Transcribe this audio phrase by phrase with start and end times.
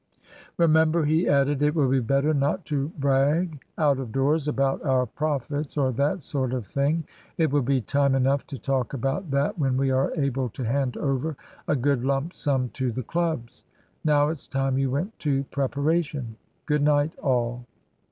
[0.57, 5.05] "Remember," he added, "it will be better not to brag out of doors about our
[5.05, 7.03] profits or that sort of thing.
[7.37, 10.97] It will be time enough to talk about that when we are able to hand
[10.97, 11.37] over
[11.67, 13.63] a good lump sum to the clubs.
[14.03, 16.35] Now it's time you went to preparation.
[16.65, 17.67] Good night all."